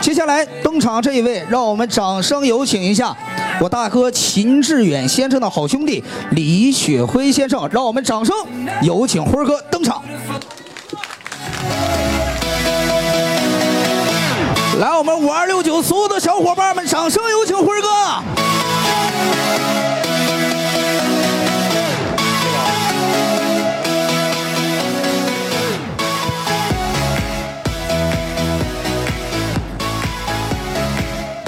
[0.00, 3.14] 接下来登场这一位，让我们掌声有请一下
[3.60, 8.34] 我大哥秦志远先生的好兄弟李雪辉先生，让我们掌声
[8.82, 10.02] 有请辉哥登场。
[14.80, 17.88] 来，我们五二六九所有的小伙伴们，掌声有请辉哥。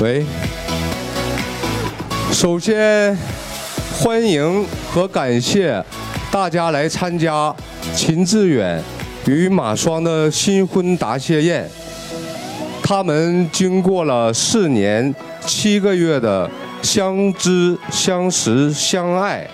[0.00, 0.24] 喂，
[2.32, 3.14] 首先
[3.98, 5.84] 欢迎和感谢
[6.32, 7.54] 大家来参加
[7.94, 8.82] 秦志远
[9.26, 11.68] 与马双的新婚答谢宴。
[12.82, 19.46] 他们经过了四年七个月的相知、相识、相爱，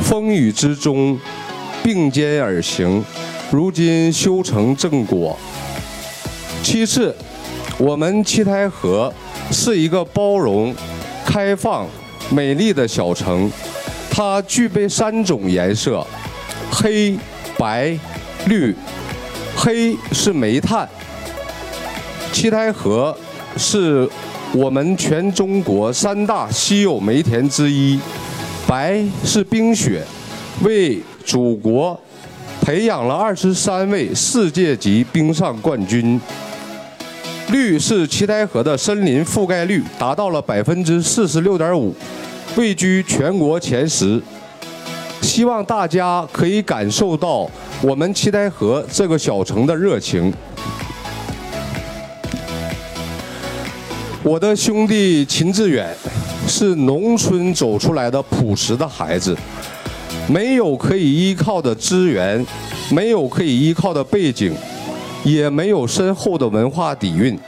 [0.00, 1.16] 风雨之中
[1.84, 3.04] 并肩而行，
[3.52, 5.38] 如今修成正果。
[6.64, 7.14] 其次，
[7.78, 9.14] 我们七台河。
[9.52, 10.74] 是一个包容、
[11.26, 11.86] 开放、
[12.30, 13.52] 美丽的小城，
[14.10, 16.04] 它具备三种颜色：
[16.70, 17.16] 黑、
[17.58, 17.96] 白、
[18.46, 18.74] 绿。
[19.54, 20.88] 黑是煤炭，
[22.32, 23.16] 七台河
[23.56, 24.08] 是
[24.54, 28.00] 我们全中国三大稀有煤田之一；
[28.66, 30.02] 白是冰雪，
[30.62, 32.00] 为祖国
[32.62, 36.18] 培养了二十三位世界级冰上冠军。
[37.52, 41.94] 绿是七台河的森林覆盖率达到了百分之四十六点五，
[42.56, 44.20] 位居全国前十。
[45.20, 47.48] 希望大家可以感受到
[47.82, 50.32] 我们七台河这个小城的热情。
[54.22, 55.94] 我的兄弟秦志远
[56.48, 59.36] 是农村走出来的朴实的孩子，
[60.26, 62.44] 没有可以依靠的资源，
[62.90, 64.54] 没有可以依靠的背景。
[65.24, 67.38] 也没有深厚的文化底蕴。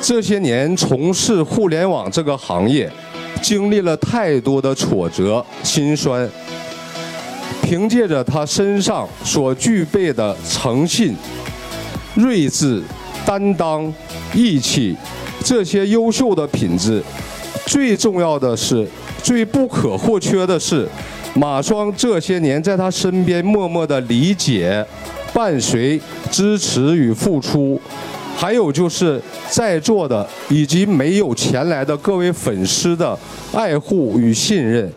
[0.00, 2.90] 这些年从事互联网这个行业，
[3.42, 6.28] 经历了太多的挫折心酸。
[7.62, 11.16] 凭借着他身上所具备的诚信、
[12.14, 12.80] 睿智、
[13.24, 13.92] 担当、
[14.32, 14.96] 义气
[15.42, 17.02] 这些优秀的品质，
[17.64, 18.86] 最重要的是，
[19.20, 20.88] 最不可或缺的是，
[21.34, 24.86] 马双这些年在他身边默默的理解。
[25.36, 27.78] 伴随、支持与付出，
[28.34, 29.20] 还有就是
[29.50, 33.18] 在座的以及没有前来的各位粉丝的
[33.52, 34.90] 爱护与信任，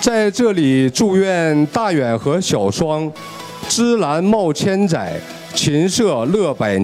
[0.00, 3.10] 在这里祝愿大远和小双，
[3.68, 5.20] 芝兰茂千载，
[5.56, 6.76] 琴瑟乐百年。